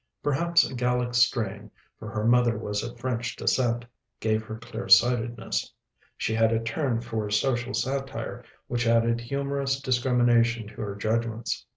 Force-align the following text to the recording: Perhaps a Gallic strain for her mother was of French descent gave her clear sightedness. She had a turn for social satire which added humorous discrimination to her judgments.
Perhaps 0.23 0.67
a 0.67 0.73
Gallic 0.73 1.13
strain 1.13 1.69
for 1.99 2.09
her 2.09 2.25
mother 2.25 2.57
was 2.57 2.81
of 2.81 2.97
French 2.99 3.35
descent 3.35 3.85
gave 4.19 4.41
her 4.43 4.57
clear 4.57 4.89
sightedness. 4.89 5.71
She 6.17 6.33
had 6.33 6.51
a 6.51 6.59
turn 6.59 7.01
for 7.01 7.29
social 7.29 7.75
satire 7.75 8.43
which 8.65 8.87
added 8.87 9.21
humorous 9.21 9.79
discrimination 9.79 10.67
to 10.69 10.77
her 10.81 10.95
judgments. 10.95 11.67